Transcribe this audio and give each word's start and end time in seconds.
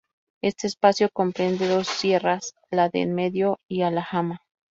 Este 0.41 0.65
espacio 0.65 1.09
comprende 1.13 1.67
dos 1.67 1.87
sierras, 1.87 2.55
la 2.71 2.89
de 2.89 3.03
Enmedio 3.03 3.59
y 3.69 3.83
Alhama. 3.83 4.41